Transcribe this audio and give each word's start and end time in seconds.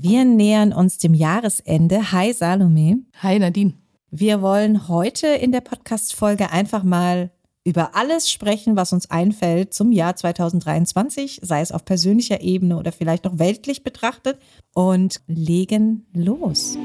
Wir 0.00 0.24
nähern 0.24 0.72
uns 0.72 0.98
dem 0.98 1.12
Jahresende. 1.12 2.12
Hi 2.12 2.32
Salome. 2.32 2.98
Hi 3.20 3.36
Nadine. 3.40 3.74
Wir 4.12 4.40
wollen 4.40 4.86
heute 4.86 5.26
in 5.26 5.50
der 5.50 5.60
Podcast-Folge 5.60 6.52
einfach 6.52 6.84
mal 6.84 7.32
über 7.64 7.96
alles 7.96 8.30
sprechen, 8.30 8.76
was 8.76 8.92
uns 8.92 9.10
einfällt 9.10 9.74
zum 9.74 9.90
Jahr 9.90 10.14
2023, 10.14 11.40
sei 11.42 11.62
es 11.62 11.72
auf 11.72 11.84
persönlicher 11.84 12.42
Ebene 12.42 12.76
oder 12.76 12.92
vielleicht 12.92 13.24
noch 13.24 13.40
weltlich 13.40 13.82
betrachtet, 13.82 14.38
und 14.72 15.20
legen 15.26 16.06
los. 16.14 16.78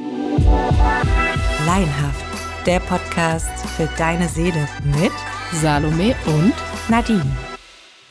Laienhaft, 1.68 2.26
der 2.66 2.80
Podcast 2.80 3.52
für 3.78 3.88
deine 3.96 4.28
Seele 4.28 4.68
mit 5.00 5.14
Salome 5.62 6.16
und 6.26 6.54
Nadine. 6.90 7.53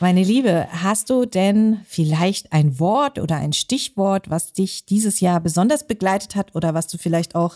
Meine 0.03 0.21
Liebe, 0.21 0.67
hast 0.69 1.09
du 1.09 1.25
denn 1.25 1.79
vielleicht 1.85 2.51
ein 2.51 2.77
Wort 2.77 3.19
oder 3.19 3.37
ein 3.37 3.53
Stichwort, 3.53 4.29
was 4.29 4.51
dich 4.51 4.85
dieses 4.85 5.21
Jahr 5.21 5.39
besonders 5.39 5.87
begleitet 5.87 6.35
hat 6.35 6.53
oder 6.55 6.73
was 6.73 6.87
du 6.87 6.97
vielleicht 6.97 7.35
auch 7.35 7.55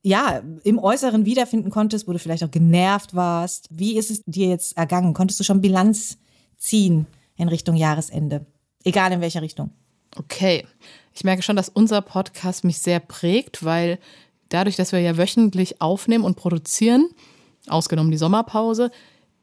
ja, 0.00 0.40
im 0.64 0.78
Äußeren 0.78 1.26
wiederfinden 1.26 1.68
konntest, 1.68 2.08
wo 2.08 2.14
du 2.14 2.18
vielleicht 2.18 2.42
auch 2.42 2.50
genervt 2.50 3.14
warst. 3.14 3.68
Wie 3.70 3.98
ist 3.98 4.10
es 4.10 4.22
dir 4.24 4.48
jetzt 4.48 4.78
ergangen? 4.78 5.12
Konntest 5.12 5.38
du 5.38 5.44
schon 5.44 5.60
Bilanz 5.60 6.16
ziehen 6.56 7.06
in 7.36 7.48
Richtung 7.48 7.76
Jahresende? 7.76 8.46
Egal 8.82 9.12
in 9.12 9.20
welcher 9.20 9.42
Richtung. 9.42 9.72
Okay. 10.16 10.64
Ich 11.12 11.22
merke 11.22 11.42
schon, 11.42 11.56
dass 11.56 11.68
unser 11.68 12.00
Podcast 12.00 12.64
mich 12.64 12.78
sehr 12.78 12.98
prägt, 13.00 13.62
weil 13.62 13.98
dadurch, 14.48 14.76
dass 14.76 14.92
wir 14.92 15.00
ja 15.00 15.18
wöchentlich 15.18 15.82
aufnehmen 15.82 16.24
und 16.24 16.36
produzieren, 16.36 17.10
ausgenommen 17.68 18.10
die 18.10 18.16
Sommerpause, 18.16 18.90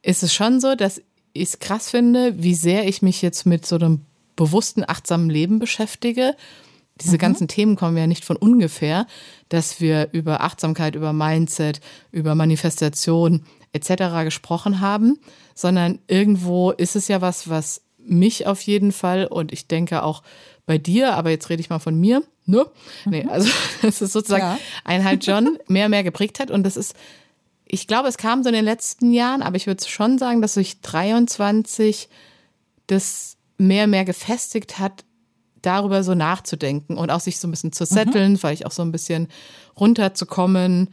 ist 0.02 0.23
es 0.23 0.34
schon 0.34 0.60
so, 0.60 0.73
dass 0.73 1.00
ich 1.34 1.50
es 1.50 1.60
krass 1.60 1.90
finde, 1.90 2.42
wie 2.42 2.55
sehr 2.55 2.88
ich 2.88 3.02
mich 3.02 3.22
jetzt 3.22 3.46
mit 3.46 3.66
so 3.66 3.76
einem 3.76 4.02
bewussten, 4.36 4.84
achtsamen 4.88 5.30
Leben 5.30 5.59
beschäftige 5.59 6.36
diese 7.02 7.14
mhm. 7.14 7.20
ganzen 7.20 7.48
Themen 7.48 7.76
kommen 7.76 7.98
ja 7.98 8.08
nicht 8.08 8.23
von 8.23 8.36
ungefähr, 8.36 9.08
dass 9.50 9.82
wir 9.82 10.09
über 10.12 10.42
Achtsamkeit, 10.42 10.95
über 10.95 11.14
Mindset, 11.14 11.81
über 12.11 12.36
Manifestation 12.36 13.45
etc. 13.72 14.23
gesprochen 14.23 14.80
haben, 14.80 15.20
sondern 15.56 16.00
irgendwo 16.08 16.72
ist 16.72 16.95
es 16.95 17.08
ja 17.08 17.22
was, 17.22 17.50
was 17.50 17.81
mich 17.98 18.45
auf 18.45 18.61
jeden 18.61 18.92
Fall 18.92 19.26
und 19.26 19.52
ich 19.52 19.67
denke 19.67 20.04
auch 20.04 20.23
bei 20.66 20.78
dir, 20.78 21.16
aber 21.16 21.30
jetzt 21.30 21.50
rede 21.50 21.61
ich 21.61 21.70
mal 21.70 21.80
von 21.80 22.00
mir, 22.00 22.22
ne? 22.45 22.66
Mhm. 23.06 23.11
Nee, 23.11 23.26
also 23.30 23.50
es 23.81 24.02
ist 24.02 24.14
sozusagen 24.14 24.44
ja. 24.44 24.59
ein 24.84 25.04
halt 25.04 25.26
John 25.26 25.58
mehr 25.67 25.86
und 25.86 25.92
mehr 25.92 26.04
geprägt 26.04 26.39
hat 26.39 26.52
und 26.52 26.64
das 26.64 26.78
ist, 26.78 26.95
ich 27.74 27.88
glaube, 27.88 28.08
es 28.08 28.18
kam 28.18 28.44
so 28.44 28.50
in 28.50 28.56
den 28.56 28.66
letzten 28.66 29.12
Jahren, 29.12 29.42
aber 29.42 29.56
ich 29.56 29.66
würde 29.66 29.84
schon 29.84 30.20
sagen, 30.20 30.44
dass 30.44 30.54
sich 30.54 30.82
23 30.82 32.08
das 32.86 33.36
mehr 33.58 33.86
und 33.86 33.90
mehr 33.90 34.06
gefestigt 34.06 34.78
hat, 34.78 35.04
darüber 35.64 36.04
so 36.04 36.14
nachzudenken 36.14 36.98
und 36.98 37.10
auch 37.10 37.20
sich 37.20 37.40
so 37.40 37.48
ein 37.48 37.52
bisschen 37.52 37.72
zu 37.72 37.86
setteln, 37.86 38.34
mhm. 38.34 38.44
weil 38.44 38.54
ich 38.54 38.68
auch 38.68 38.72
so 38.72 38.84
ein 38.84 38.92
bisschen 38.92 39.28
runterzukommen 39.80 40.90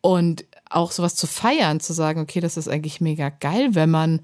und 0.00 0.46
auch 0.70 0.90
sowas 0.90 1.16
zu 1.16 1.26
feiern, 1.26 1.80
zu 1.80 1.92
sagen, 1.92 2.22
okay, 2.22 2.40
das 2.40 2.56
ist 2.56 2.68
eigentlich 2.68 3.02
mega 3.02 3.28
geil, 3.28 3.74
wenn 3.74 3.90
man 3.90 4.22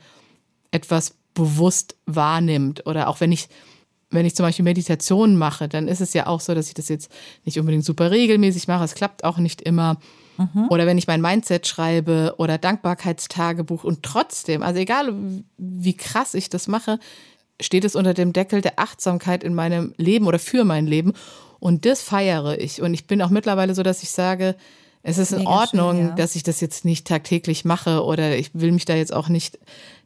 etwas 0.70 1.14
bewusst 1.34 1.94
wahrnimmt 2.06 2.86
oder 2.86 3.08
auch 3.08 3.20
wenn 3.20 3.32
ich 3.32 3.48
wenn 4.10 4.24
ich 4.24 4.34
zum 4.34 4.46
Beispiel 4.46 4.64
Meditation 4.64 5.36
mache, 5.36 5.68
dann 5.68 5.86
ist 5.86 6.00
es 6.00 6.14
ja 6.14 6.26
auch 6.26 6.40
so, 6.40 6.54
dass 6.54 6.68
ich 6.68 6.74
das 6.74 6.88
jetzt 6.88 7.12
nicht 7.44 7.58
unbedingt 7.60 7.84
super 7.84 8.10
regelmäßig 8.10 8.66
mache. 8.66 8.84
Es 8.84 8.94
klappt 8.94 9.22
auch 9.24 9.36
nicht 9.36 9.60
immer. 9.60 9.98
Mhm. 10.38 10.68
Oder 10.70 10.86
wenn 10.86 10.98
ich 10.98 11.06
mein 11.06 11.20
Mindset 11.20 11.66
schreibe 11.66 12.34
oder 12.38 12.56
Dankbarkeitstagebuch 12.58 13.84
und 13.84 14.02
trotzdem, 14.02 14.62
also 14.62 14.80
egal 14.80 15.12
wie 15.58 15.96
krass 15.96 16.34
ich 16.34 16.48
das 16.48 16.68
mache, 16.68 16.98
steht 17.60 17.84
es 17.84 17.96
unter 17.96 18.14
dem 18.14 18.32
Deckel 18.32 18.60
der 18.60 18.78
Achtsamkeit 18.78 19.42
in 19.42 19.54
meinem 19.54 19.92
Leben 19.96 20.26
oder 20.26 20.38
für 20.38 20.64
mein 20.64 20.86
Leben. 20.86 21.12
Und 21.60 21.84
das 21.84 22.02
feiere 22.02 22.58
ich. 22.60 22.80
Und 22.80 22.94
ich 22.94 23.06
bin 23.06 23.20
auch 23.20 23.30
mittlerweile 23.30 23.74
so, 23.74 23.82
dass 23.82 24.02
ich 24.04 24.10
sage, 24.10 24.54
es 25.02 25.18
ist 25.18 25.32
in 25.32 25.38
Mega 25.38 25.50
Ordnung, 25.50 25.96
schön, 25.96 26.06
ja. 26.08 26.14
dass 26.14 26.36
ich 26.36 26.42
das 26.42 26.60
jetzt 26.60 26.84
nicht 26.84 27.06
tagtäglich 27.06 27.64
mache 27.64 28.04
oder 28.04 28.36
ich 28.36 28.50
will 28.52 28.72
mich 28.72 28.84
da 28.84 28.94
jetzt 28.94 29.12
auch 29.12 29.28
nicht 29.28 29.58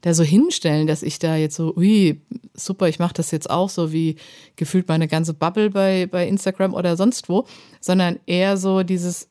da 0.02 0.14
so 0.14 0.22
hinstellen, 0.22 0.86
dass 0.86 1.02
ich 1.02 1.18
da 1.18 1.36
jetzt 1.36 1.56
so, 1.56 1.74
ui, 1.76 2.20
super, 2.54 2.88
ich 2.88 2.98
mache 2.98 3.14
das 3.14 3.30
jetzt 3.30 3.48
auch 3.48 3.70
so 3.70 3.92
wie 3.92 4.16
gefühlt 4.56 4.88
meine 4.88 5.08
ganze 5.08 5.34
Bubble 5.34 5.70
bei, 5.70 6.06
bei 6.06 6.28
Instagram 6.28 6.74
oder 6.74 6.96
sonst 6.96 7.28
wo, 7.28 7.46
sondern 7.80 8.20
eher 8.26 8.56
so 8.56 8.82
dieses, 8.82 9.28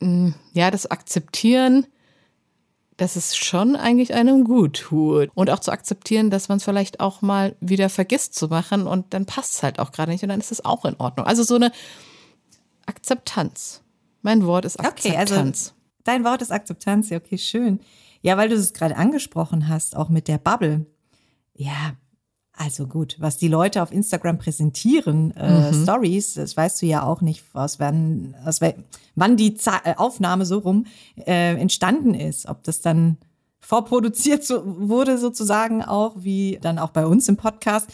ja, 0.00 0.70
das 0.70 0.90
Akzeptieren, 0.90 1.86
dass 2.98 3.14
es 3.14 3.36
schon 3.36 3.76
eigentlich 3.76 4.12
einem 4.12 4.44
gut 4.44 4.76
tut. 4.78 5.30
Und 5.34 5.50
auch 5.50 5.60
zu 5.60 5.70
akzeptieren, 5.70 6.30
dass 6.30 6.48
man 6.48 6.58
es 6.58 6.64
vielleicht 6.64 7.00
auch 7.00 7.22
mal 7.22 7.56
wieder 7.60 7.88
vergisst 7.88 8.34
zu 8.34 8.48
machen 8.48 8.86
und 8.86 9.14
dann 9.14 9.24
passt 9.24 9.54
es 9.54 9.62
halt 9.62 9.78
auch 9.78 9.92
gerade 9.92 10.10
nicht 10.12 10.22
und 10.22 10.28
dann 10.28 10.40
ist 10.40 10.52
es 10.52 10.64
auch 10.64 10.84
in 10.84 10.96
Ordnung. 10.96 11.26
Also 11.26 11.44
so 11.44 11.54
eine 11.54 11.72
Akzeptanz. 12.86 13.82
Mein 14.22 14.44
Wort 14.44 14.64
ist 14.64 14.80
Akzeptanz. 14.80 15.06
Okay, 15.06 15.16
also 15.16 15.74
dein 16.04 16.24
Wort 16.24 16.42
ist 16.42 16.50
Akzeptanz, 16.50 17.10
ja, 17.10 17.18
okay, 17.18 17.38
schön. 17.38 17.80
Ja, 18.20 18.36
weil 18.36 18.48
du 18.48 18.56
es 18.56 18.72
gerade 18.72 18.96
angesprochen 18.96 19.68
hast, 19.68 19.96
auch 19.96 20.08
mit 20.08 20.26
der 20.26 20.38
Bubble. 20.38 20.86
Ja, 21.54 21.92
also 22.58 22.86
gut, 22.86 23.16
was 23.20 23.36
die 23.36 23.48
Leute 23.48 23.82
auf 23.82 23.92
Instagram 23.92 24.38
präsentieren, 24.38 25.34
äh, 25.36 25.70
mhm. 25.70 25.82
Stories, 25.82 26.34
das 26.34 26.56
weißt 26.56 26.82
du 26.82 26.86
ja 26.86 27.04
auch 27.04 27.20
nicht, 27.20 27.44
aus 27.54 27.78
wann, 27.78 28.34
aus 28.44 28.60
wann 29.14 29.36
die 29.36 29.54
Z 29.54 29.74
äh, 29.84 29.94
Aufnahme 29.96 30.44
so 30.44 30.58
rum 30.58 30.86
äh, 31.16 31.54
entstanden 31.54 32.14
ist. 32.14 32.48
Ob 32.48 32.64
das 32.64 32.80
dann 32.80 33.16
vorproduziert 33.60 34.44
so, 34.44 34.62
wurde 34.64 35.18
sozusagen 35.18 35.84
auch, 35.84 36.14
wie 36.18 36.58
dann 36.60 36.78
auch 36.78 36.90
bei 36.90 37.06
uns 37.06 37.28
im 37.28 37.36
Podcast. 37.36 37.90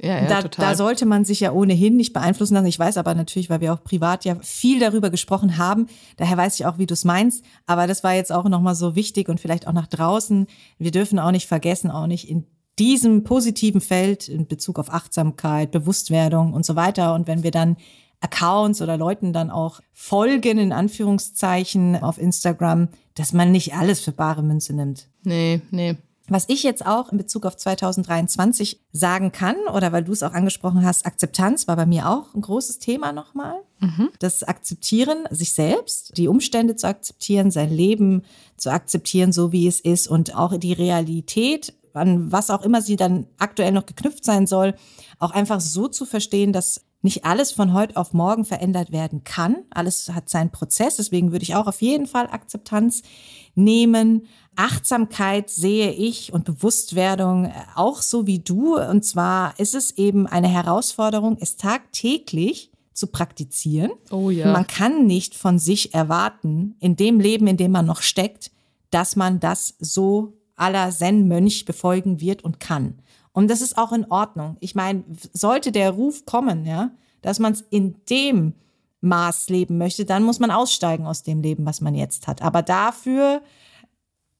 Ja, 0.00 0.22
ja, 0.22 0.26
da, 0.26 0.42
total. 0.42 0.66
da 0.66 0.74
sollte 0.74 1.06
man 1.06 1.24
sich 1.24 1.40
ja 1.40 1.52
ohnehin 1.52 1.96
nicht 1.96 2.12
beeinflussen 2.12 2.54
lassen. 2.54 2.66
Ich 2.66 2.78
weiß 2.78 2.96
aber 2.98 3.14
natürlich, 3.14 3.48
weil 3.48 3.60
wir 3.60 3.72
auch 3.72 3.82
privat 3.82 4.24
ja 4.24 4.36
viel 4.42 4.80
darüber 4.80 5.10
gesprochen 5.10 5.56
haben. 5.56 5.86
Daher 6.16 6.36
weiß 6.36 6.58
ich 6.58 6.66
auch, 6.66 6.78
wie 6.78 6.86
du 6.86 6.94
es 6.94 7.04
meinst. 7.04 7.44
Aber 7.66 7.86
das 7.86 8.04
war 8.04 8.12
jetzt 8.12 8.32
auch 8.32 8.44
nochmal 8.44 8.74
so 8.74 8.96
wichtig 8.96 9.28
und 9.28 9.40
vielleicht 9.40 9.66
auch 9.66 9.72
nach 9.72 9.86
draußen. 9.86 10.46
Wir 10.78 10.90
dürfen 10.90 11.18
auch 11.18 11.30
nicht 11.30 11.46
vergessen, 11.46 11.90
auch 11.90 12.06
nicht 12.06 12.28
in 12.28 12.44
diesem 12.78 13.24
positiven 13.24 13.80
Feld 13.80 14.28
in 14.28 14.46
Bezug 14.46 14.78
auf 14.78 14.92
Achtsamkeit, 14.92 15.70
Bewusstwerdung 15.70 16.52
und 16.52 16.66
so 16.66 16.76
weiter. 16.76 17.14
Und 17.14 17.26
wenn 17.26 17.42
wir 17.42 17.50
dann 17.50 17.76
Accounts 18.20 18.80
oder 18.80 18.96
Leuten 18.96 19.32
dann 19.32 19.50
auch 19.50 19.80
folgen, 19.92 20.58
in 20.58 20.72
Anführungszeichen, 20.72 22.02
auf 22.02 22.18
Instagram, 22.18 22.88
dass 23.14 23.32
man 23.32 23.52
nicht 23.52 23.74
alles 23.74 24.00
für 24.00 24.12
bare 24.12 24.42
Münze 24.42 24.74
nimmt. 24.74 25.08
Nee, 25.22 25.60
nee. 25.70 25.96
Was 26.28 26.46
ich 26.48 26.62
jetzt 26.62 26.86
auch 26.86 27.12
in 27.12 27.18
Bezug 27.18 27.44
auf 27.44 27.54
2023 27.54 28.80
sagen 28.92 29.30
kann, 29.30 29.56
oder 29.74 29.92
weil 29.92 30.04
du 30.04 30.12
es 30.12 30.22
auch 30.22 30.32
angesprochen 30.32 30.84
hast, 30.84 31.04
Akzeptanz 31.04 31.68
war 31.68 31.76
bei 31.76 31.84
mir 31.84 32.08
auch 32.08 32.34
ein 32.34 32.40
großes 32.40 32.78
Thema 32.78 33.12
nochmal. 33.12 33.56
Mhm. 33.80 34.08
Das 34.20 34.42
Akzeptieren 34.42 35.24
sich 35.30 35.52
selbst, 35.52 36.16
die 36.16 36.28
Umstände 36.28 36.76
zu 36.76 36.88
akzeptieren, 36.88 37.50
sein 37.50 37.70
Leben 37.70 38.22
zu 38.56 38.72
akzeptieren, 38.72 39.32
so 39.32 39.52
wie 39.52 39.66
es 39.66 39.80
ist 39.80 40.08
und 40.08 40.34
auch 40.34 40.56
die 40.56 40.72
Realität 40.72 41.74
an 41.94 42.30
was 42.32 42.50
auch 42.50 42.62
immer 42.62 42.82
sie 42.82 42.96
dann 42.96 43.26
aktuell 43.38 43.72
noch 43.72 43.86
geknüpft 43.86 44.24
sein 44.24 44.46
soll, 44.46 44.74
auch 45.18 45.30
einfach 45.30 45.60
so 45.60 45.88
zu 45.88 46.04
verstehen, 46.04 46.52
dass 46.52 46.84
nicht 47.04 47.26
alles 47.26 47.52
von 47.52 47.74
heute 47.74 47.96
auf 47.96 48.14
morgen 48.14 48.46
verändert 48.46 48.90
werden 48.90 49.24
kann. 49.24 49.56
Alles 49.68 50.08
hat 50.14 50.30
seinen 50.30 50.50
Prozess. 50.50 50.96
Deswegen 50.96 51.32
würde 51.32 51.42
ich 51.42 51.54
auch 51.54 51.66
auf 51.66 51.82
jeden 51.82 52.06
Fall 52.06 52.28
Akzeptanz 52.30 53.02
nehmen. 53.54 54.26
Achtsamkeit 54.56 55.50
sehe 55.50 55.92
ich 55.92 56.32
und 56.32 56.46
Bewusstwerdung 56.46 57.52
auch 57.74 58.00
so 58.00 58.26
wie 58.26 58.38
du. 58.38 58.78
Und 58.78 59.04
zwar 59.04 59.58
ist 59.60 59.74
es 59.74 59.98
eben 59.98 60.26
eine 60.26 60.48
Herausforderung, 60.48 61.36
es 61.38 61.56
tagtäglich 61.56 62.72
zu 62.94 63.08
praktizieren. 63.08 63.90
Oh 64.10 64.30
ja. 64.30 64.50
Man 64.50 64.66
kann 64.66 65.06
nicht 65.06 65.34
von 65.34 65.58
sich 65.58 65.92
erwarten, 65.92 66.76
in 66.80 66.96
dem 66.96 67.20
Leben, 67.20 67.46
in 67.46 67.58
dem 67.58 67.72
man 67.72 67.84
noch 67.84 68.00
steckt, 68.00 68.50
dass 68.90 69.14
man 69.14 69.40
das 69.40 69.74
so 69.78 70.38
aller 70.56 70.90
Zen-Mönch 70.90 71.64
befolgen 71.64 72.20
wird 72.20 72.44
und 72.44 72.60
kann. 72.60 73.00
Und 73.32 73.50
das 73.50 73.60
ist 73.60 73.76
auch 73.76 73.92
in 73.92 74.10
Ordnung. 74.10 74.56
Ich 74.60 74.74
meine, 74.74 75.04
sollte 75.32 75.72
der 75.72 75.90
Ruf 75.90 76.24
kommen, 76.24 76.64
ja, 76.64 76.92
dass 77.22 77.38
man 77.38 77.52
es 77.52 77.64
in 77.70 77.96
dem 78.08 78.54
Maß 79.00 79.48
leben 79.50 79.78
möchte, 79.78 80.04
dann 80.04 80.22
muss 80.22 80.38
man 80.38 80.50
aussteigen 80.50 81.06
aus 81.06 81.22
dem 81.22 81.42
Leben, 81.42 81.66
was 81.66 81.80
man 81.80 81.94
jetzt 81.94 82.26
hat. 82.26 82.42
Aber 82.42 82.62
dafür 82.62 83.42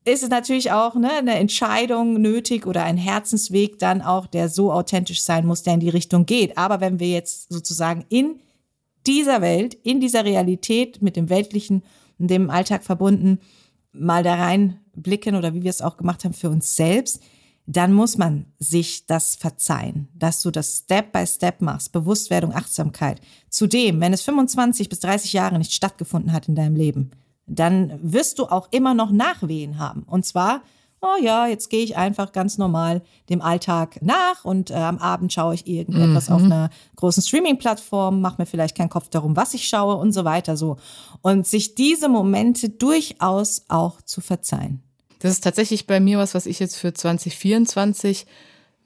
ist 0.05 0.23
es 0.23 0.29
natürlich 0.29 0.73
auch 0.73 0.94
ne, 0.94 1.11
eine 1.12 1.35
Entscheidung 1.37 2.21
nötig 2.21 2.67
oder 2.67 2.85
ein 2.85 2.97
Herzensweg 2.97 3.79
dann 3.79 4.03
auch, 4.03 4.27
der 4.27 4.49
so 4.49 4.73
authentisch 4.73 5.23
sein 5.23 5.47
muss, 5.47 5.62
der 5.62 5.75
in 5.75 5.81
die 5.81 5.89
Richtung 5.89 6.27
geht. 6.27 6.59
Aber 6.59 6.81
wenn 6.81 6.99
wir 6.99 7.09
jetzt 7.09 7.53
sozusagen 7.53 8.05
in 8.09 8.41
dieser 9.06 9.41
Welt, 9.41 9.75
in 9.75 10.00
dieser 10.00 10.25
Realität 10.25 11.03
mit 11.03 11.17
dem 11.17 11.31
Weltlichen 11.31 11.83
und 12.19 12.31
dem 12.31 12.50
Alltag 12.50 12.85
verbunden, 12.85 13.39
mal 13.94 14.23
da 14.23 14.35
rein 14.35 14.81
blicken 14.94 15.35
oder 15.35 15.55
wie 15.55 15.62
wir 15.62 15.70
es 15.70 15.82
auch 15.82 15.96
gemacht 15.96 16.25
haben 16.25 16.35
für 16.35 16.50
uns 16.50 16.76
selbst, 16.76 17.23
dann 17.67 17.93
muss 17.94 18.19
man 18.19 18.46
sich 18.58 19.06
das 19.06 19.37
verzeihen, 19.37 20.08
dass 20.14 20.43
du 20.43 20.50
das 20.50 20.79
Step 20.79 21.12
by 21.12 21.26
Step 21.26 21.62
machst, 21.62 21.93
Bewusstwerdung, 21.93 22.52
Achtsamkeit. 22.52 23.20
Zudem, 23.49 24.00
wenn 24.00 24.12
es 24.12 24.23
25 24.23 24.88
bis 24.88 25.00
30 25.00 25.32
Jahre 25.32 25.58
nicht 25.58 25.73
stattgefunden 25.73 26.32
hat 26.32 26.49
in 26.49 26.55
deinem 26.55 26.76
Leben, 26.76 27.11
dann 27.46 27.99
wirst 28.02 28.38
du 28.38 28.46
auch 28.46 28.69
immer 28.70 28.94
noch 28.94 29.11
Nachwehen 29.11 29.79
haben. 29.79 30.02
Und 30.02 30.26
zwar 30.26 30.62
oh 31.05 31.23
ja, 31.23 31.47
jetzt 31.47 31.71
gehe 31.71 31.85
ich 31.85 31.97
einfach 31.97 32.33
ganz 32.33 32.59
normal 32.59 33.03
dem 33.29 33.41
Alltag 33.41 34.01
nach 34.03 34.45
und 34.45 34.71
äh, 34.71 34.75
am 34.75 34.99
Abend 34.99 35.33
schaue 35.33 35.55
ich 35.55 35.67
irgendetwas 35.67 36.29
mhm. 36.29 36.35
auf 36.35 36.43
einer 36.43 36.71
großen 36.97 37.23
Streaming-Plattform, 37.23 38.21
mache 38.21 38.37
mir 38.39 38.47
vielleicht 38.47 38.77
keinen 38.77 38.89
Kopf 38.89 39.09
darum, 39.09 39.37
was 39.37 39.55
ich 39.55 39.69
schaue 39.69 39.97
und 39.97 40.12
so 40.12 40.25
weiter 40.25 40.56
so. 40.56 40.77
Und 41.23 41.47
sich 41.47 41.75
diese 41.75 42.09
Momente 42.09 42.71
durchaus 42.71 43.65
auch 43.69 44.01
zu 44.03 44.21
verzeihen. 44.21 44.83
Das 45.21 45.33
ist 45.33 45.45
tatsächlich 45.45 45.87
bei 45.87 46.01
mir 46.01 46.19
was, 46.19 46.35
was 46.35 46.47
ich 46.47 46.59
jetzt 46.59 46.77
für 46.77 46.93
2024 46.93 48.27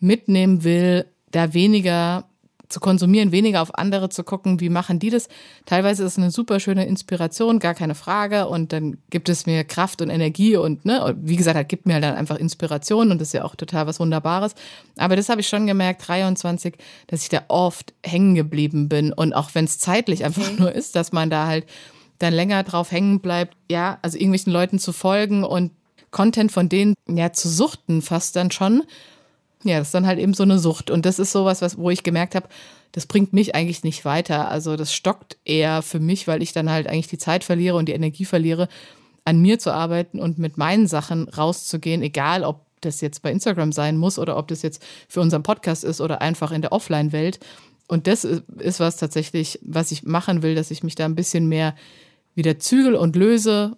mitnehmen 0.01 0.63
will, 0.65 1.07
da 1.31 1.53
weniger 1.55 2.28
zu 2.69 2.81
konsumieren, 2.81 3.33
weniger 3.33 3.63
auf 3.63 3.75
andere 3.79 4.09
zu 4.09 4.25
gucken, 4.25 4.61
wie 4.61 4.69
machen 4.69 4.99
die 4.99 5.11
das. 5.11 5.29
Teilweise 5.65 6.05
ist 6.05 6.13
es 6.13 6.19
eine 6.19 6.31
super 6.31 6.61
schöne 6.61 6.87
Inspiration, 6.87 7.59
gar 7.59 7.75
keine 7.75 7.95
Frage. 7.95 8.47
Und 8.49 8.73
dann 8.73 8.99
gibt 9.11 9.29
es 9.29 9.47
mir 9.47 9.65
Kraft 9.65 10.03
und 10.03 10.11
Energie 10.11 10.57
und, 10.57 10.85
ne, 10.85 11.17
wie 11.21 11.37
gesagt, 11.37 11.57
halt 11.57 11.69
gibt 11.69 11.87
mir 11.87 11.95
halt 11.95 12.05
dann 12.05 12.15
einfach 12.15 12.37
Inspiration 12.37 13.11
und 13.11 13.21
das 13.21 13.29
ist 13.29 13.35
ja 13.35 13.45
auch 13.45 13.55
total 13.55 13.87
was 13.87 14.01
Wunderbares. 14.01 14.55
Aber 14.97 15.17
das 15.17 15.29
habe 15.29 15.41
ich 15.41 15.49
schon 15.49 15.67
gemerkt, 15.67 16.07
23, 16.07 16.75
dass 17.07 17.23
ich 17.23 17.29
da 17.29 17.43
oft 17.49 17.95
hängen 18.05 18.35
geblieben 18.35 18.89
bin. 18.89 19.13
Und 19.13 19.33
auch 19.33 19.51
wenn 19.55 19.65
es 19.65 19.79
zeitlich 19.79 20.25
einfach 20.25 20.59
nur 20.59 20.73
ist, 20.73 20.95
dass 20.97 21.13
man 21.13 21.31
da 21.31 21.47
halt 21.47 21.67
dann 22.19 22.35
länger 22.35 22.65
drauf 22.65 22.91
hängen 22.91 23.21
bleibt, 23.21 23.57
ja, 23.71 23.99
also 24.03 24.19
irgendwelchen 24.19 24.53
Leuten 24.53 24.79
zu 24.79 24.93
folgen 24.93 25.45
und 25.45 25.73
Content 26.11 26.51
von 26.53 26.69
denen 26.69 26.95
ja 27.09 27.33
zu 27.33 27.49
suchten 27.49 28.03
fast 28.03 28.37
dann 28.37 28.51
schon. 28.51 28.83
Ja, 29.65 29.79
das 29.79 29.89
ist 29.89 29.95
dann 29.95 30.07
halt 30.07 30.19
eben 30.19 30.35
so 30.35 30.45
eine 30.45 30.59
Sucht. 30.59 30.91
Und 30.91 31.05
das 31.05 31.19
ist 31.19 31.33
sowas, 31.33 31.63
was, 31.63 31.79
wo 31.79 31.91
ich 31.91 32.03
gemerkt 32.03 32.35
habe, 32.35 32.49
das 32.93 33.07
bringt 33.07 33.33
mich 33.33 33.55
eigentlich 33.55 33.85
nicht 33.85 34.05
weiter. 34.05 34.49
Also 34.51 34.77
das 34.77 34.93
stockt 34.93 35.37
eher 35.45 35.83
für 35.83 36.01
mich, 36.01 36.27
weil 36.29 36.43
ich 36.43 36.53
dann 36.53 36.71
halt 36.71 36.87
eigentlich 36.87 37.09
die 37.09 37.19
Zeit 37.19 37.45
verliere 37.45 37.77
und 37.77 37.87
die 37.87 37.93
Energie 37.93 38.25
verliere, 38.25 38.69
an 39.25 39.41
mir 39.41 39.59
zu 39.59 39.73
arbeiten 39.73 40.21
und 40.21 40.39
mit 40.39 40.57
meinen 40.57 40.87
Sachen 40.87 41.29
rauszugehen, 41.29 42.03
egal 42.03 42.45
ob 42.45 42.65
das 42.81 43.01
jetzt 43.01 43.23
bei 43.23 43.31
Instagram 43.31 43.73
sein 43.73 43.97
muss 43.97 44.19
oder 44.19 44.37
ob 44.37 44.49
das 44.49 44.63
jetzt 44.63 44.83
für 45.09 45.21
unseren 45.21 45.43
Podcast 45.43 45.85
ist 45.85 46.01
oder 46.01 46.23
einfach 46.23 46.53
in 46.53 46.63
der 46.63 46.73
Offline-Welt. 46.73 47.41
Und 47.89 48.07
das 48.07 48.25
ist 48.25 48.81
was 48.81 48.97
tatsächlich, 48.97 49.59
was 49.63 49.93
ich 49.93 50.05
machen 50.05 50.43
will, 50.43 50.55
dass 50.55 50.71
ich 50.71 50.83
mich 50.83 50.95
da 50.95 51.05
ein 51.05 51.15
bisschen 51.15 51.47
mehr 51.49 51.75
wieder 52.35 52.59
zügel 52.59 52.95
und 52.95 53.17
löse 53.17 53.77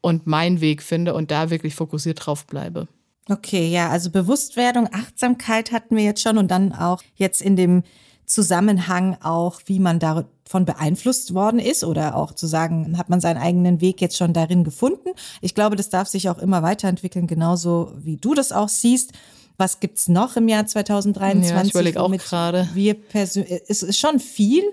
und 0.00 0.26
meinen 0.26 0.60
Weg 0.60 0.82
finde 0.82 1.14
und 1.14 1.30
da 1.30 1.50
wirklich 1.50 1.74
fokussiert 1.74 2.24
drauf 2.24 2.46
bleibe. 2.46 2.86
Okay, 3.28 3.68
ja, 3.68 3.88
also 3.88 4.10
Bewusstwerdung, 4.10 4.88
Achtsamkeit 4.92 5.72
hatten 5.72 5.96
wir 5.96 6.04
jetzt 6.04 6.20
schon 6.20 6.36
und 6.36 6.50
dann 6.50 6.72
auch 6.72 7.02
jetzt 7.14 7.40
in 7.40 7.56
dem 7.56 7.82
Zusammenhang 8.26 9.16
auch, 9.22 9.60
wie 9.66 9.78
man 9.78 9.98
davon 9.98 10.64
beeinflusst 10.64 11.34
worden 11.34 11.58
ist 11.58 11.84
oder 11.84 12.16
auch 12.16 12.32
zu 12.32 12.46
sagen, 12.46 12.96
hat 12.98 13.08
man 13.08 13.20
seinen 13.20 13.38
eigenen 13.38 13.80
Weg 13.80 14.00
jetzt 14.00 14.16
schon 14.16 14.32
darin 14.32 14.64
gefunden. 14.64 15.10
Ich 15.40 15.54
glaube, 15.54 15.76
das 15.76 15.88
darf 15.88 16.08
sich 16.08 16.28
auch 16.28 16.38
immer 16.38 16.62
weiterentwickeln, 16.62 17.26
genauso 17.26 17.92
wie 17.98 18.16
du 18.16 18.34
das 18.34 18.52
auch 18.52 18.68
siehst. 18.68 19.12
Was 19.56 19.80
gibt's 19.80 20.08
noch 20.08 20.36
im 20.36 20.48
Jahr 20.48 20.66
2023? 20.66 21.50
Ja, 21.50 21.62
ich 21.62 21.70
überlege 21.70 22.02
auch 22.02 22.10
gerade. 22.10 22.68
Wir 22.74 22.94
persönlich, 22.94 23.62
es 23.68 23.82
ist 23.82 23.98
schon 23.98 24.20
viel. 24.20 24.64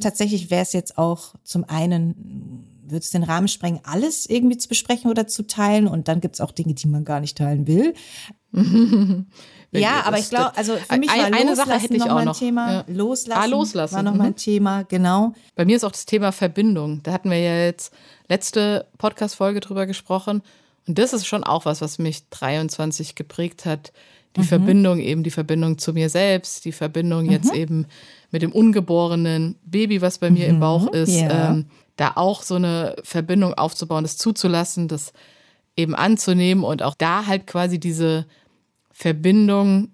Tatsächlich 0.00 0.50
wäre 0.50 0.62
es 0.62 0.72
jetzt 0.72 0.98
auch 0.98 1.34
zum 1.44 1.64
einen 1.64 2.75
würde 2.86 2.98
es 2.98 3.10
den 3.10 3.22
Rahmen 3.22 3.48
sprengen, 3.48 3.80
alles 3.84 4.26
irgendwie 4.26 4.58
zu 4.58 4.68
besprechen 4.68 5.10
oder 5.10 5.26
zu 5.26 5.46
teilen. 5.46 5.86
Und 5.86 6.08
dann 6.08 6.20
gibt 6.20 6.34
es 6.34 6.40
auch 6.40 6.52
Dinge, 6.52 6.74
die 6.74 6.88
man 6.88 7.04
gar 7.04 7.20
nicht 7.20 7.38
teilen 7.38 7.66
will. 7.66 7.94
ja, 9.72 10.04
aber 10.04 10.18
ich 10.18 10.30
glaube, 10.30 10.56
also 10.56 10.76
für 10.76 10.98
mich 10.98 11.10
war 11.10 11.26
eine 11.26 11.56
Sache 11.56 11.78
hätte 11.78 11.94
ich 11.94 12.02
auch 12.02 12.24
noch. 12.24 12.32
ein 12.32 12.32
Thema. 12.32 12.72
Ja. 12.72 12.84
Loslassen, 12.88 13.42
ah, 13.42 13.46
loslassen 13.46 13.94
war 13.96 14.02
noch 14.02 14.14
mhm. 14.14 14.20
ein 14.22 14.36
Thema, 14.36 14.82
genau. 14.84 15.34
Bei 15.54 15.64
mir 15.64 15.76
ist 15.76 15.84
auch 15.84 15.92
das 15.92 16.06
Thema 16.06 16.32
Verbindung. 16.32 17.02
Da 17.02 17.12
hatten 17.12 17.30
wir 17.30 17.38
ja 17.38 17.64
jetzt 17.64 17.92
letzte 18.28 18.86
Podcast-Folge 18.98 19.60
drüber 19.60 19.86
gesprochen. 19.86 20.42
Und 20.86 20.98
das 20.98 21.12
ist 21.12 21.26
schon 21.26 21.44
auch 21.44 21.64
was, 21.64 21.80
was 21.80 21.98
mich 21.98 22.28
23 22.30 23.14
geprägt 23.14 23.66
hat. 23.66 23.92
Die 24.36 24.40
mhm. 24.40 24.44
Verbindung 24.44 24.98
eben, 25.00 25.22
die 25.22 25.30
Verbindung 25.30 25.78
zu 25.78 25.92
mir 25.92 26.08
selbst, 26.08 26.64
die 26.64 26.72
Verbindung 26.72 27.24
mhm. 27.24 27.32
jetzt 27.32 27.54
eben 27.54 27.86
mit 28.30 28.42
dem 28.42 28.52
ungeborenen 28.52 29.56
Baby, 29.64 30.00
was 30.00 30.18
bei 30.18 30.30
mir 30.30 30.46
im 30.46 30.60
Bauch 30.60 30.92
mhm. 30.92 30.98
ist. 30.98 31.20
Ja. 31.20 31.50
Ähm, 31.50 31.66
da 31.96 32.12
auch 32.16 32.42
so 32.42 32.54
eine 32.56 32.96
Verbindung 33.02 33.54
aufzubauen, 33.54 34.04
das 34.04 34.18
zuzulassen, 34.18 34.88
das 34.88 35.12
eben 35.76 35.94
anzunehmen 35.94 36.64
und 36.64 36.82
auch 36.82 36.94
da 36.94 37.26
halt 37.26 37.46
quasi 37.46 37.78
diese 37.78 38.26
Verbindung 38.92 39.90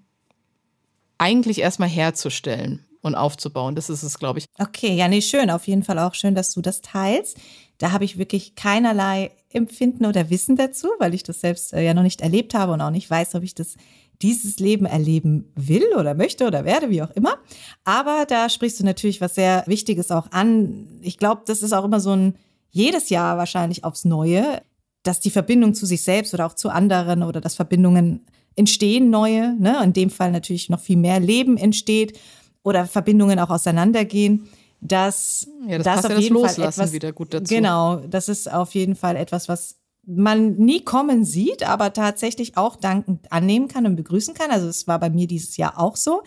eigentlich 1.19 1.61
erstmal 1.61 1.89
herzustellen 1.89 2.85
und 3.01 3.15
aufzubauen. 3.15 3.75
Das 3.75 3.91
ist 3.91 4.03
es, 4.03 4.19
glaube 4.19 4.39
ich. 4.39 4.47
Okay, 4.59 4.95
ja, 4.95 5.09
nee, 5.09 5.21
schön. 5.21 5.51
Auf 5.51 5.67
jeden 5.67 5.83
Fall 5.83 5.99
auch 5.99 6.15
schön, 6.15 6.35
dass 6.35 6.55
du 6.55 6.61
das 6.61 6.83
teilst. 6.83 7.37
Da 7.79 7.91
habe 7.91 8.05
ich 8.05 8.17
wirklich 8.17 8.55
keinerlei 8.55 9.33
Empfinden 9.51 10.07
oder 10.07 10.31
Wissen 10.31 10.57
dazu, 10.57 10.89
weil 10.99 11.15
ich 11.15 11.25
das 11.25 11.41
selbst 11.41 11.73
äh, 11.73 11.83
ja 11.83 11.95
noch 11.95 12.05
nicht 12.05 12.21
erlebt 12.21 12.55
habe 12.55 12.73
und 12.73 12.81
auch 12.81 12.91
nicht 12.91 13.11
weiß, 13.11 13.35
ob 13.35 13.43
ich 13.43 13.55
das 13.55 13.75
dieses 14.23 14.59
Leben 14.59 14.87
erleben 14.87 15.53
will 15.55 15.85
oder 15.99 16.15
möchte 16.15 16.47
oder 16.47 16.65
werde, 16.65 16.91
wie 16.91 17.03
auch 17.03 17.11
immer. 17.11 17.39
Aber 17.85 18.25
da 18.27 18.49
sprichst 18.49 18.81
du 18.81 18.85
natürlich 18.85 19.21
was 19.21 19.35
sehr 19.35 19.65
Wichtiges 19.67 20.11
auch 20.11 20.31
an. 20.31 20.87
Ich 21.03 21.19
glaube, 21.19 21.43
das 21.47 21.63
ist 21.63 21.73
auch 21.73 21.85
immer 21.85 22.01
so 22.01 22.15
ein 22.15 22.35
jedes 22.71 23.11
Jahr 23.11 23.37
wahrscheinlich 23.37 23.85
aufs 23.85 24.05
Neue, 24.05 24.63
dass 25.03 25.21
die 25.21 25.31
Verbindung 25.31 25.75
zu 25.75 25.87
sich 25.87 26.03
selbst 26.03 26.33
oder 26.33 26.47
auch 26.47 26.55
zu 26.55 26.71
anderen 26.71 27.23
oder 27.23 27.41
dass 27.41 27.55
Verbindungen 27.55 28.25
entstehen 28.55 29.11
neue, 29.11 29.55
ne? 29.59 29.81
in 29.83 29.93
dem 29.93 30.11
Fall 30.11 30.31
natürlich 30.31 30.69
noch 30.69 30.81
viel 30.81 30.97
mehr 30.97 31.21
Leben 31.21 31.57
entsteht 31.57 32.19
oder 32.63 32.87
Verbindungen 32.87 33.39
auch 33.39 33.51
auseinandergehen. 33.51 34.49
Dass 34.85 35.47
ja, 35.69 35.79
das, 35.79 35.85
das 35.85 36.05
auf 36.07 36.11
ja 36.11 36.19
jeden 36.19 36.35
das 36.35 36.43
Loslassen 36.43 36.61
Fall 36.61 36.69
etwas, 36.87 36.93
wieder 36.93 37.13
gut 37.13 37.35
dazu. 37.35 37.55
Genau, 37.55 37.97
das 37.99 38.29
ist 38.29 38.53
auf 38.53 38.75
jeden 38.75 38.97
Fall 38.97 39.15
etwas, 39.15 39.49
was 39.49 39.77
man 40.05 40.55
nie 40.55 40.83
kommen 40.85 41.25
sieht, 41.25 41.63
aber 41.63 41.93
tatsächlich 41.93 42.57
auch 42.57 42.77
dankend 42.77 43.31
annehmen 43.31 43.69
kann 43.69 43.87
und 43.87 43.97
begrüßen 43.97 44.35
kann. 44.35 44.51
Also 44.51 44.69
es 44.69 44.87
war 44.89 44.99
bei 44.99 45.11
mir 45.11 45.27
dieses 45.27 45.57
Jahr 45.57 45.79
auch 45.79 45.97
so, 45.97 46.23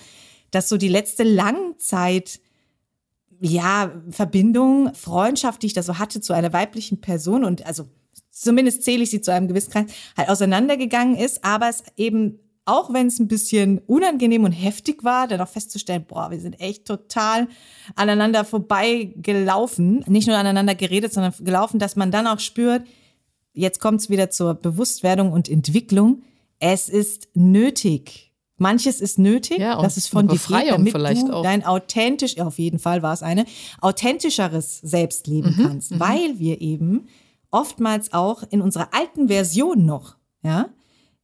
dass 0.51 0.69
so 0.69 0.77
die 0.77 0.87
letzte 0.87 1.23
Langzeit 1.23 2.39
ja, 3.41 3.91
Verbindung, 4.09 4.93
Freundschaft, 4.93 5.61
die 5.61 5.67
ich 5.67 5.73
da 5.73 5.83
so 5.83 5.99
hatte 5.99 6.21
zu 6.21 6.33
einer 6.33 6.53
weiblichen 6.53 7.01
Person 7.01 7.43
und 7.43 7.65
also 7.65 7.85
zumindest 8.31 8.83
zähle 8.83 9.03
ich 9.03 9.09
sie 9.09 9.21
zu 9.21 9.31
einem 9.31 9.47
gewissen 9.47 9.71
Kreis, 9.71 9.91
halt 10.17 10.29
auseinandergegangen 10.29 11.15
ist, 11.15 11.43
aber 11.43 11.69
es 11.69 11.83
eben, 11.97 12.39
auch 12.65 12.93
wenn 12.93 13.07
es 13.07 13.19
ein 13.19 13.27
bisschen 13.27 13.79
unangenehm 13.79 14.43
und 14.43 14.51
heftig 14.51 15.03
war, 15.03 15.27
dann 15.27 15.41
auch 15.41 15.49
festzustellen, 15.49 16.05
boah, 16.07 16.31
wir 16.31 16.39
sind 16.39 16.59
echt 16.59 16.85
total 16.85 17.47
aneinander 17.95 18.45
vorbeigelaufen, 18.45 20.03
nicht 20.07 20.27
nur 20.27 20.37
aneinander 20.37 20.75
geredet, 20.75 21.13
sondern 21.13 21.33
gelaufen, 21.39 21.79
dass 21.79 21.95
man 21.95 22.11
dann 22.11 22.27
auch 22.27 22.39
spürt, 22.39 22.83
jetzt 23.55 23.79
kommt 23.79 24.01
es 24.01 24.09
wieder 24.09 24.29
zur 24.29 24.53
Bewusstwerdung 24.53 25.31
und 25.31 25.49
Entwicklung. 25.49 26.23
Es 26.59 26.89
ist 26.89 27.29
nötig. 27.33 28.33
Manches 28.57 29.01
ist 29.01 29.19
nötig, 29.19 29.59
ja, 29.59 29.81
das 29.81 29.97
ist 29.97 30.07
von 30.07 30.29
dir 30.29 30.37
geht, 30.37 30.71
damit 30.71 30.93
vielleicht 30.93 31.27
du 31.27 31.33
auch. 31.33 31.43
dein 31.43 31.65
authentisch, 31.65 32.39
auf 32.39 32.57
jeden 32.57 32.79
Fall 32.79 33.03
war 33.03 33.13
es 33.13 33.21
eine, 33.21 33.45
authentischeres 33.81 34.79
Selbst 34.79 35.27
leben 35.27 35.55
mhm, 35.57 35.63
kannst, 35.63 35.91
mhm. 35.91 35.99
weil 35.99 36.39
wir 36.39 36.61
eben 36.61 37.07
oftmals 37.51 38.13
auch 38.13 38.43
in 38.49 38.61
unserer 38.61 38.93
alten 38.93 39.27
Version 39.27 39.85
noch, 39.85 40.15
ja, 40.41 40.69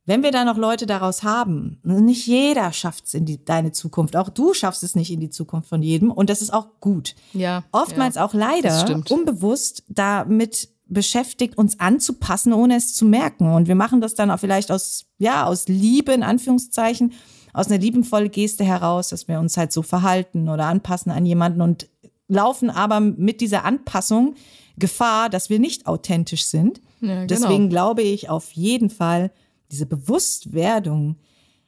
wenn 0.06 0.24
wir 0.24 0.32
da 0.32 0.44
noch 0.44 0.58
Leute 0.58 0.88
daraus 0.88 1.24
haben, 1.24 1.80
nicht 1.84 2.28
jeder 2.28 2.74
schafft 2.74 3.06
es 3.06 3.14
in 3.14 3.26
die, 3.26 3.46
deine 3.46 3.72
Zukunft, 3.72 4.18
auch 4.18 4.30
du 4.30 4.54
schaffst 4.54 4.84
es 4.84 4.96
nicht 4.96 5.12
in 5.12 5.20
die 5.20 5.30
Zukunft 5.30 5.70
von 5.70 5.82
jedem 5.82 6.12
und 6.12 6.30
das 6.30 6.42
ist 6.42 6.52
auch 6.52 6.80
gut. 6.82 7.16
Ja. 7.34 7.64
Oftmals 7.72 8.16
ja, 8.16 8.26
auch 8.26 8.34
leider 8.34 9.04
unbewusst 9.10 9.84
damit 9.88 10.70
beschäftigt, 10.94 11.58
uns 11.58 11.80
anzupassen, 11.80 12.54
ohne 12.54 12.76
es 12.76 12.94
zu 12.94 13.06
merken. 13.06 13.54
Und 13.54 13.68
wir 13.68 13.76
machen 13.76 14.02
das 14.02 14.16
dann 14.16 14.30
auch 14.30 14.40
vielleicht 14.40 14.72
aus, 14.72 15.06
ja, 15.18 15.46
aus 15.46 15.68
Liebe, 15.68 16.12
in 16.12 16.24
Anführungszeichen, 16.24 17.14
aus 17.54 17.68
einer 17.68 17.80
liebenvollen 17.80 18.32
Geste 18.32 18.64
heraus, 18.64 19.10
dass 19.10 19.28
wir 19.28 19.40
uns 19.40 19.58
halt 19.58 19.72
so 19.72 19.82
verhalten 19.82 20.50
oder 20.50 20.66
anpassen 20.66 21.12
an 21.12 21.26
jemanden 21.26 21.62
und 21.62 21.90
laufen 22.28 22.70
aber 22.70 23.00
mit 23.00 23.42
dieser 23.42 23.66
Anpassung 23.66 24.36
Gefahr, 24.78 25.30
dass 25.30 25.50
wir 25.50 25.60
nicht 25.60 25.86
authentisch 25.86 26.46
sind. 26.46 26.82
Ja, 27.02 27.26
genau. 27.26 27.28
Deswegen 27.28 27.70
glaube 27.70 28.02
ich 28.02 28.30
auf 28.30 28.52
jeden 28.52 28.90
Fall, 28.90 29.32
diese 29.70 29.86
Bewusstwerdung 29.86 31.18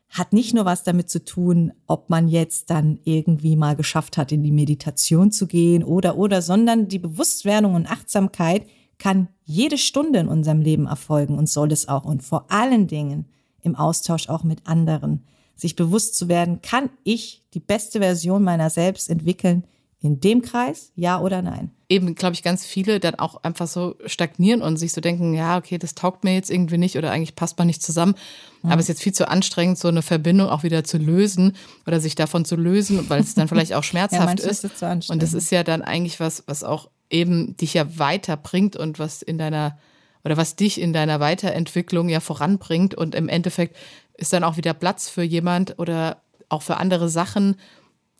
hat 0.09 0.31
nicht 0.31 0.53
nur 0.53 0.65
was 0.65 0.83
damit 0.83 1.09
zu 1.09 1.23
tun, 1.23 1.73
ob 1.87 2.09
man 2.09 2.27
jetzt 2.27 2.69
dann 2.69 2.99
irgendwie 3.03 3.55
mal 3.55 3.75
geschafft 3.75 4.17
hat, 4.17 4.31
in 4.31 4.43
die 4.43 4.51
Meditation 4.51 5.31
zu 5.31 5.47
gehen 5.47 5.83
oder, 5.83 6.17
oder, 6.17 6.41
sondern 6.41 6.87
die 6.87 6.99
Bewusstwerdung 6.99 7.75
und 7.75 7.89
Achtsamkeit 7.89 8.65
kann 9.03 9.27
jede 9.43 9.77
Stunde 9.77 10.19
in 10.19 10.29
unserem 10.29 10.61
Leben 10.61 10.87
erfolgen 10.87 11.37
und 11.37 11.49
soll 11.49 11.73
es 11.73 11.89
auch. 11.89 12.05
Und 12.05 12.23
vor 12.23 12.45
allen 12.49 12.87
Dingen 12.87 13.25
im 13.61 13.75
Austausch 13.75 14.29
auch 14.29 14.45
mit 14.45 14.65
anderen. 14.65 15.25
Sich 15.57 15.75
bewusst 15.75 16.15
zu 16.15 16.29
werden, 16.29 16.61
kann 16.61 16.89
ich 17.03 17.41
die 17.53 17.59
beste 17.59 17.99
Version 17.99 18.43
meiner 18.43 18.69
selbst 18.69 19.09
entwickeln 19.09 19.65
in 19.99 20.21
dem 20.21 20.41
Kreis, 20.41 20.93
ja 20.95 21.19
oder 21.19 21.41
nein? 21.41 21.71
Eben, 21.89 22.15
glaube 22.15 22.33
ich, 22.35 22.43
ganz 22.43 22.65
viele 22.65 23.01
dann 23.01 23.15
auch 23.15 23.43
einfach 23.43 23.67
so 23.67 23.95
stagnieren 24.05 24.61
und 24.61 24.77
sich 24.77 24.93
so 24.93 25.01
denken, 25.01 25.33
ja, 25.33 25.57
okay, 25.57 25.77
das 25.77 25.95
taugt 25.95 26.23
mir 26.23 26.33
jetzt 26.33 26.49
irgendwie 26.49 26.77
nicht 26.77 26.97
oder 26.97 27.11
eigentlich 27.11 27.35
passt 27.35 27.57
man 27.57 27.67
nicht 27.67 27.83
zusammen. 27.83 28.15
Mhm. 28.61 28.71
Aber 28.71 28.79
es 28.79 28.85
ist 28.85 28.95
jetzt 28.95 29.03
viel 29.03 29.13
zu 29.13 29.27
anstrengend, 29.27 29.77
so 29.79 29.89
eine 29.89 30.01
Verbindung 30.01 30.47
auch 30.47 30.63
wieder 30.63 30.85
zu 30.85 30.97
lösen 30.97 31.57
oder 31.85 31.99
sich 31.99 32.15
davon 32.15 32.45
zu 32.45 32.55
lösen, 32.55 33.09
weil 33.09 33.19
es 33.19 33.35
dann 33.35 33.49
vielleicht 33.49 33.73
auch 33.73 33.83
schmerzhaft 33.83 34.39
ja, 34.39 34.49
ist. 34.49 34.63
ist 34.63 35.09
und 35.09 35.21
das 35.21 35.33
ist 35.33 35.51
ja 35.51 35.63
dann 35.63 35.81
eigentlich 35.81 36.21
was, 36.21 36.43
was 36.47 36.63
auch 36.63 36.89
eben 37.13 37.55
dich 37.57 37.75
ja 37.75 37.97
weiterbringt 37.97 38.75
und 38.75 38.99
was 38.99 39.21
in 39.21 39.37
deiner 39.37 39.77
oder 40.25 40.37
was 40.37 40.55
dich 40.55 40.79
in 40.79 40.93
deiner 40.93 41.19
Weiterentwicklung 41.19 42.09
ja 42.09 42.19
voranbringt 42.19 42.95
und 42.95 43.13
im 43.13 43.27
Endeffekt 43.27 43.75
ist 44.15 44.31
dann 44.31 44.43
auch 44.43 44.57
wieder 44.57 44.73
Platz 44.73 45.09
für 45.09 45.23
jemand 45.23 45.79
oder 45.79 46.21
auch 46.49 46.61
für 46.61 46.77
andere 46.77 47.09
Sachen, 47.09 47.55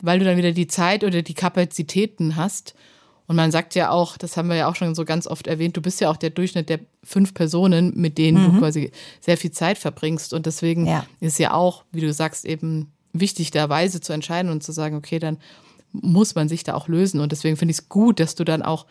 weil 0.00 0.18
du 0.18 0.24
dann 0.24 0.36
wieder 0.36 0.52
die 0.52 0.66
Zeit 0.66 1.02
oder 1.04 1.22
die 1.22 1.34
Kapazitäten 1.34 2.36
hast. 2.36 2.74
Und 3.26 3.36
man 3.36 3.50
sagt 3.50 3.74
ja 3.74 3.90
auch, 3.90 4.18
das 4.18 4.36
haben 4.36 4.48
wir 4.48 4.56
ja 4.56 4.68
auch 4.68 4.76
schon 4.76 4.94
so 4.94 5.06
ganz 5.06 5.26
oft 5.26 5.46
erwähnt, 5.46 5.76
du 5.76 5.80
bist 5.80 6.00
ja 6.00 6.10
auch 6.10 6.18
der 6.18 6.28
Durchschnitt 6.28 6.68
der 6.68 6.80
fünf 7.02 7.32
Personen, 7.32 7.92
mit 7.96 8.18
denen 8.18 8.42
mhm. 8.42 8.52
du 8.52 8.58
quasi 8.58 8.90
sehr 9.20 9.38
viel 9.38 9.50
Zeit 9.52 9.78
verbringst. 9.78 10.34
Und 10.34 10.44
deswegen 10.44 10.86
ja. 10.86 11.06
ist 11.20 11.38
ja 11.38 11.54
auch, 11.54 11.84
wie 11.90 12.02
du 12.02 12.12
sagst, 12.12 12.44
eben 12.44 12.92
wichtig, 13.14 13.50
da 13.50 13.68
weise 13.70 14.02
zu 14.02 14.12
entscheiden 14.12 14.50
und 14.50 14.62
zu 14.62 14.72
sagen, 14.72 14.96
okay, 14.96 15.18
dann 15.18 15.38
muss 15.94 16.34
man 16.34 16.48
sich 16.48 16.64
da 16.64 16.74
auch 16.74 16.88
lösen. 16.88 17.20
Und 17.20 17.32
deswegen 17.32 17.56
finde 17.56 17.72
ich 17.72 17.78
es 17.78 17.88
gut, 17.88 18.20
dass 18.20 18.34
du 18.34 18.44
dann 18.44 18.62
auch 18.62 18.86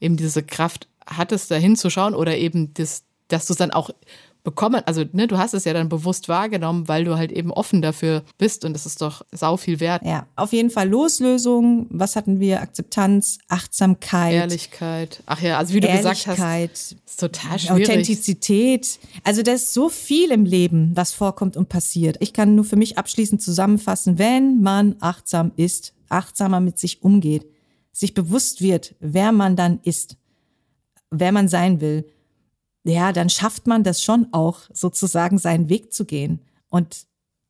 eben 0.00 0.16
diese 0.16 0.42
Kraft 0.42 0.88
hattest, 1.06 1.50
da 1.50 1.56
hinzuschauen 1.56 2.14
oder 2.14 2.36
eben 2.36 2.74
das, 2.74 3.04
dass 3.28 3.46
du 3.46 3.52
es 3.52 3.58
dann 3.58 3.70
auch 3.70 3.90
bekommen, 4.44 4.82
also 4.86 5.04
ne, 5.12 5.26
du 5.26 5.36
hast 5.38 5.52
es 5.54 5.64
ja 5.64 5.72
dann 5.72 5.88
bewusst 5.88 6.28
wahrgenommen, 6.28 6.88
weil 6.88 7.04
du 7.04 7.16
halt 7.16 7.32
eben 7.32 7.52
offen 7.52 7.82
dafür 7.82 8.22
bist 8.38 8.64
und 8.64 8.72
das 8.72 8.86
ist 8.86 9.02
doch 9.02 9.22
sau 9.32 9.56
viel 9.56 9.80
wert. 9.80 10.02
Ja, 10.04 10.26
auf 10.36 10.52
jeden 10.52 10.70
Fall 10.70 10.88
Loslösung. 10.88 11.86
Was 11.90 12.16
hatten 12.16 12.40
wir? 12.40 12.62
Akzeptanz, 12.62 13.38
Achtsamkeit. 13.48 14.34
Ehrlichkeit. 14.34 15.22
Ach 15.26 15.40
ja, 15.42 15.58
also 15.58 15.74
wie 15.74 15.80
du 15.80 15.88
gesagt 15.88 16.26
hast, 16.26 16.96
ist 17.06 17.20
total 17.20 17.58
schwierig. 17.58 17.88
Authentizität. 17.88 18.98
Also 19.24 19.42
da 19.42 19.52
ist 19.52 19.74
so 19.74 19.88
viel 19.88 20.30
im 20.30 20.44
Leben, 20.44 20.92
was 20.94 21.12
vorkommt 21.12 21.56
und 21.56 21.68
passiert. 21.68 22.16
Ich 22.20 22.32
kann 22.32 22.54
nur 22.54 22.64
für 22.64 22.76
mich 22.76 22.96
abschließend 22.96 23.42
zusammenfassen, 23.42 24.18
wenn 24.18 24.60
man 24.60 24.96
achtsam 25.00 25.52
ist, 25.56 25.94
achtsamer 26.08 26.60
mit 26.60 26.78
sich 26.78 27.02
umgeht, 27.02 27.46
sich 27.92 28.14
bewusst 28.14 28.62
wird, 28.62 28.94
wer 29.00 29.32
man 29.32 29.56
dann 29.56 29.80
ist, 29.82 30.16
wer 31.10 31.32
man 31.32 31.48
sein 31.48 31.80
will, 31.80 32.06
ja, 32.88 33.12
dann 33.12 33.30
schafft 33.30 33.66
man 33.66 33.84
das 33.84 34.02
schon 34.02 34.28
auch, 34.32 34.60
sozusagen 34.72 35.38
seinen 35.38 35.68
Weg 35.68 35.92
zu 35.92 36.04
gehen. 36.04 36.40
Und 36.68 37.06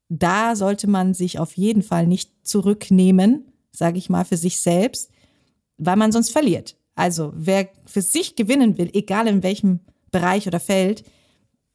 da 0.08 0.56
sollte 0.56 0.88
man 0.88 1.14
sich 1.14 1.38
auf 1.38 1.56
jeden 1.56 1.82
Fall 1.82 2.06
nicht 2.06 2.32
zurücknehmen, 2.46 3.52
sage 3.70 3.98
ich 3.98 4.10
mal, 4.10 4.24
für 4.24 4.36
sich 4.36 4.60
selbst, 4.60 5.10
weil 5.76 5.96
man 5.96 6.12
sonst 6.12 6.30
verliert. 6.30 6.76
Also 6.94 7.32
wer 7.36 7.68
für 7.86 8.02
sich 8.02 8.34
gewinnen 8.36 8.78
will, 8.78 8.90
egal 8.92 9.28
in 9.28 9.42
welchem 9.42 9.80
Bereich 10.10 10.46
oder 10.46 10.60
Feld, 10.60 11.04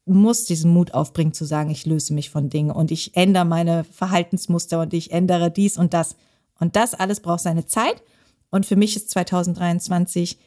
muss 0.04 0.44
diesen 0.44 0.70
Mut 0.70 0.92
aufbringen 0.92 1.32
zu 1.32 1.46
sagen, 1.46 1.70
ich 1.70 1.86
löse 1.86 2.12
mich 2.12 2.28
von 2.28 2.50
Dingen 2.50 2.70
und 2.70 2.90
ich 2.90 3.16
ändere 3.16 3.46
meine 3.46 3.84
Verhaltensmuster 3.84 4.80
und 4.80 4.92
ich 4.92 5.12
ändere 5.12 5.50
dies 5.50 5.78
und 5.78 5.94
das. 5.94 6.16
Und 6.60 6.76
das 6.76 6.92
alles 6.92 7.20
braucht 7.20 7.40
seine 7.40 7.64
Zeit. 7.64 8.02
Und 8.50 8.66
für 8.66 8.76
mich 8.76 8.96
ist 8.96 9.10
2023 9.10 10.38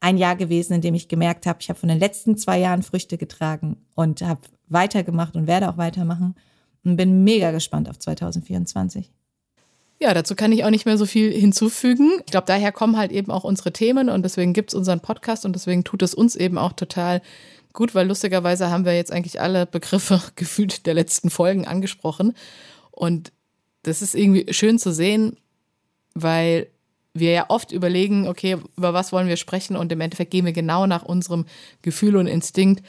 ein 0.00 0.18
Jahr 0.18 0.36
gewesen, 0.36 0.74
in 0.74 0.80
dem 0.80 0.94
ich 0.94 1.08
gemerkt 1.08 1.46
habe, 1.46 1.58
ich 1.60 1.68
habe 1.68 1.78
von 1.78 1.88
den 1.88 1.98
letzten 1.98 2.36
zwei 2.36 2.58
Jahren 2.58 2.82
Früchte 2.82 3.18
getragen 3.18 3.76
und 3.94 4.22
habe 4.22 4.40
weitergemacht 4.68 5.36
und 5.36 5.46
werde 5.46 5.68
auch 5.68 5.76
weitermachen 5.76 6.34
und 6.84 6.96
bin 6.96 7.24
mega 7.24 7.50
gespannt 7.50 7.88
auf 7.88 7.98
2024. 7.98 9.10
Ja, 9.98 10.12
dazu 10.12 10.34
kann 10.34 10.52
ich 10.52 10.64
auch 10.64 10.70
nicht 10.70 10.84
mehr 10.84 10.98
so 10.98 11.06
viel 11.06 11.32
hinzufügen. 11.32 12.20
Ich 12.20 12.30
glaube, 12.30 12.46
daher 12.46 12.70
kommen 12.70 12.98
halt 12.98 13.12
eben 13.12 13.30
auch 13.30 13.44
unsere 13.44 13.72
Themen 13.72 14.10
und 14.10 14.22
deswegen 14.22 14.52
gibt 14.52 14.70
es 14.70 14.74
unseren 14.74 15.00
Podcast 15.00 15.46
und 15.46 15.54
deswegen 15.54 15.84
tut 15.84 16.02
es 16.02 16.14
uns 16.14 16.36
eben 16.36 16.58
auch 16.58 16.74
total 16.74 17.22
gut, 17.72 17.94
weil 17.94 18.06
lustigerweise 18.06 18.70
haben 18.70 18.84
wir 18.84 18.94
jetzt 18.94 19.12
eigentlich 19.12 19.40
alle 19.40 19.64
Begriffe 19.64 20.20
gefühlt 20.36 20.86
der 20.86 20.94
letzten 20.94 21.30
Folgen 21.30 21.66
angesprochen. 21.66 22.34
Und 22.90 23.32
das 23.84 24.02
ist 24.02 24.14
irgendwie 24.14 24.52
schön 24.52 24.78
zu 24.78 24.92
sehen, 24.92 25.36
weil 26.14 26.68
wir 27.18 27.32
ja 27.32 27.46
oft 27.48 27.72
überlegen, 27.72 28.28
okay, 28.28 28.56
über 28.76 28.94
was 28.94 29.12
wollen 29.12 29.28
wir 29.28 29.36
sprechen 29.36 29.76
und 29.76 29.92
im 29.92 30.00
Endeffekt 30.00 30.30
gehen 30.30 30.44
wir 30.44 30.52
genau 30.52 30.86
nach 30.86 31.04
unserem 31.04 31.46
Gefühl 31.82 32.16
und 32.16 32.26
Instinkt, 32.26 32.84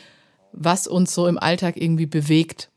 was 0.51 0.87
uns 0.87 1.13
so 1.13 1.27
im 1.27 1.37
Alltag 1.37 1.75
irgendwie 1.77 2.05
bewegt. 2.05 2.69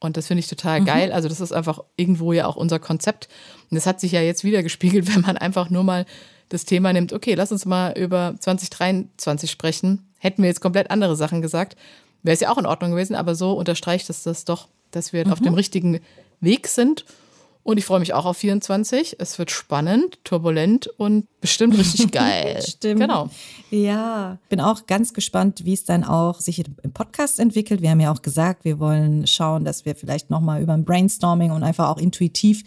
Und 0.00 0.16
das 0.16 0.28
finde 0.28 0.40
ich 0.40 0.48
total 0.48 0.80
mhm. 0.80 0.84
geil. 0.84 1.12
Also 1.12 1.28
das 1.28 1.40
ist 1.40 1.52
einfach 1.52 1.80
irgendwo 1.96 2.32
ja 2.32 2.46
auch 2.46 2.56
unser 2.56 2.78
Konzept. 2.78 3.28
Und 3.70 3.74
das 3.74 3.86
hat 3.86 4.00
sich 4.00 4.12
ja 4.12 4.20
jetzt 4.20 4.44
wieder 4.44 4.62
gespiegelt, 4.64 5.12
wenn 5.12 5.22
man 5.22 5.36
einfach 5.36 5.70
nur 5.70 5.84
mal 5.84 6.06
das 6.48 6.64
Thema 6.64 6.92
nimmt, 6.92 7.12
okay, 7.12 7.34
lass 7.34 7.52
uns 7.52 7.66
mal 7.66 7.92
über 7.98 8.34
2023 8.38 9.50
sprechen. 9.50 10.06
Hätten 10.18 10.42
wir 10.42 10.48
jetzt 10.48 10.62
komplett 10.62 10.90
andere 10.90 11.14
Sachen 11.14 11.42
gesagt, 11.42 11.76
wäre 12.22 12.34
es 12.34 12.40
ja 12.40 12.50
auch 12.50 12.58
in 12.58 12.66
Ordnung 12.66 12.92
gewesen, 12.92 13.14
aber 13.14 13.34
so 13.34 13.52
unterstreicht 13.52 14.08
es 14.08 14.22
das 14.22 14.44
doch, 14.44 14.68
dass 14.90 15.12
wir 15.12 15.26
mhm. 15.26 15.32
auf 15.32 15.40
dem 15.40 15.54
richtigen 15.54 16.00
Weg 16.40 16.68
sind 16.68 17.04
und 17.62 17.76
ich 17.76 17.84
freue 17.84 18.00
mich 18.00 18.14
auch 18.14 18.24
auf 18.24 18.38
24. 18.38 19.16
Es 19.18 19.38
wird 19.38 19.50
spannend, 19.50 20.18
turbulent 20.24 20.86
und 20.86 21.26
bestimmt 21.40 21.76
richtig 21.76 22.10
geil. 22.12 22.62
Stimmt. 22.66 23.00
Genau. 23.00 23.28
Ja, 23.70 24.38
bin 24.48 24.60
auch 24.60 24.86
ganz 24.86 25.12
gespannt, 25.12 25.64
wie 25.64 25.74
es 25.74 25.84
dann 25.84 26.04
auch 26.04 26.40
sich 26.40 26.64
im 26.82 26.92
Podcast 26.92 27.38
entwickelt. 27.38 27.82
Wir 27.82 27.90
haben 27.90 28.00
ja 28.00 28.12
auch 28.12 28.22
gesagt, 28.22 28.64
wir 28.64 28.78
wollen 28.78 29.26
schauen, 29.26 29.64
dass 29.64 29.84
wir 29.84 29.94
vielleicht 29.94 30.30
nochmal 30.30 30.62
über 30.62 30.72
ein 30.72 30.84
Brainstorming 30.84 31.50
und 31.50 31.62
einfach 31.62 31.88
auch 31.88 31.98
intuitiv 31.98 32.64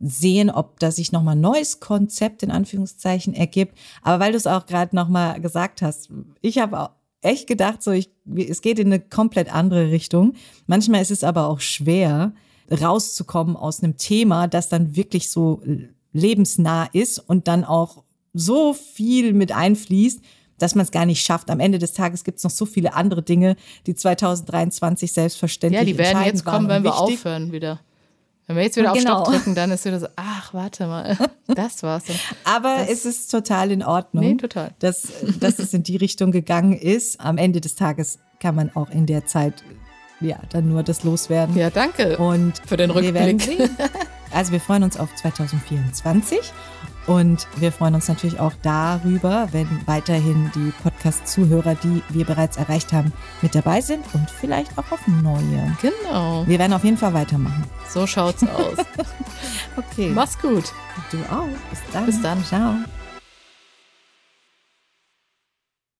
sehen, 0.00 0.50
ob 0.50 0.80
da 0.80 0.90
sich 0.90 1.12
nochmal 1.12 1.36
ein 1.36 1.40
neues 1.40 1.78
Konzept 1.78 2.42
in 2.42 2.50
Anführungszeichen 2.50 3.34
ergibt. 3.34 3.78
Aber 4.02 4.18
weil 4.18 4.32
du 4.32 4.36
es 4.36 4.48
auch 4.48 4.66
gerade 4.66 4.94
nochmal 4.96 5.40
gesagt 5.40 5.80
hast, 5.80 6.10
ich 6.40 6.58
habe 6.58 6.90
echt 7.20 7.46
gedacht, 7.46 7.82
so 7.82 7.92
ich, 7.92 8.10
es 8.36 8.60
geht 8.60 8.78
in 8.78 8.88
eine 8.88 9.00
komplett 9.00 9.54
andere 9.54 9.90
Richtung. 9.90 10.34
Manchmal 10.66 11.02
ist 11.02 11.12
es 11.12 11.22
aber 11.24 11.46
auch 11.46 11.60
schwer, 11.60 12.32
rauszukommen 12.72 13.56
aus 13.56 13.82
einem 13.82 13.96
Thema, 13.96 14.48
das 14.48 14.68
dann 14.68 14.96
wirklich 14.96 15.30
so 15.30 15.62
lebensnah 16.12 16.88
ist 16.92 17.18
und 17.18 17.48
dann 17.48 17.64
auch 17.64 18.04
so 18.34 18.74
viel 18.74 19.32
mit 19.32 19.52
einfließt, 19.52 20.20
dass 20.58 20.74
man 20.74 20.84
es 20.84 20.90
gar 20.90 21.06
nicht 21.06 21.24
schafft. 21.24 21.50
Am 21.50 21.60
Ende 21.60 21.78
des 21.78 21.92
Tages 21.92 22.24
gibt 22.24 22.38
es 22.38 22.44
noch 22.44 22.50
so 22.50 22.66
viele 22.66 22.94
andere 22.94 23.22
Dinge, 23.22 23.56
die 23.86 23.94
2023 23.94 25.12
selbstverständlich 25.12 25.80
Ja, 25.80 25.84
die 25.84 25.98
werden 25.98 26.24
jetzt 26.24 26.44
kommen, 26.44 26.68
wenn 26.68 26.84
wir 26.84 26.98
aufhören 26.98 27.52
wieder. 27.52 27.80
Wenn 28.46 28.56
wir 28.56 28.64
jetzt 28.64 28.76
wieder 28.76 28.92
genau. 28.92 29.20
auf 29.20 29.26
Stopp 29.26 29.34
drücken, 29.34 29.54
dann 29.54 29.70
ist 29.70 29.84
wieder 29.84 30.00
so, 30.00 30.08
ach, 30.16 30.52
warte 30.52 30.86
mal, 30.86 31.16
das 31.46 31.82
war's. 31.82 32.04
Dann. 32.04 32.16
Aber 32.44 32.76
das, 32.78 32.90
es 32.90 33.04
ist 33.04 33.30
total 33.30 33.70
in 33.70 33.82
Ordnung, 33.82 34.24
nee, 34.24 34.34
total. 34.36 34.74
Dass, 34.78 35.08
dass 35.38 35.58
es 35.58 35.74
in 35.74 35.84
die 35.84 35.96
Richtung 35.96 36.32
gegangen 36.32 36.72
ist. 36.72 37.20
Am 37.20 37.38
Ende 37.38 37.60
des 37.60 37.76
Tages 37.76 38.18
kann 38.40 38.54
man 38.54 38.74
auch 38.74 38.90
in 38.90 39.06
der 39.06 39.26
Zeit 39.26 39.62
ja, 40.24 40.36
dann 40.50 40.68
nur 40.68 40.82
das 40.82 41.04
loswerden. 41.04 41.56
Ja, 41.56 41.70
danke. 41.70 42.16
Und 42.18 42.60
für 42.66 42.76
den 42.76 42.90
Rückblick. 42.90 43.48
also 44.32 44.52
wir 44.52 44.60
freuen 44.60 44.82
uns 44.82 44.96
auf 44.96 45.14
2024 45.14 46.52
und 47.06 47.48
wir 47.56 47.72
freuen 47.72 47.94
uns 47.94 48.08
natürlich 48.08 48.38
auch 48.38 48.52
darüber, 48.62 49.48
wenn 49.52 49.68
weiterhin 49.86 50.50
die 50.54 50.72
Podcast-Zuhörer, 50.82 51.74
die 51.74 52.02
wir 52.10 52.24
bereits 52.24 52.56
erreicht 52.56 52.92
haben, 52.92 53.12
mit 53.40 53.54
dabei 53.54 53.80
sind 53.80 54.04
und 54.14 54.30
vielleicht 54.30 54.78
auch 54.78 54.92
auf 54.92 55.00
neue. 55.08 55.76
Genau. 55.80 56.46
Wir 56.46 56.58
werden 56.58 56.72
auf 56.72 56.84
jeden 56.84 56.96
Fall 56.96 57.12
weitermachen. 57.12 57.64
So 57.88 58.06
schaut's 58.06 58.44
aus. 58.44 58.78
okay. 59.76 60.10
Mach's 60.14 60.38
gut. 60.38 60.72
Du 61.10 61.18
auch. 61.32 61.48
Bis 61.70 61.80
dann. 61.92 62.06
Bis 62.06 62.22
dann. 62.22 62.44
Ciao. 62.44 62.74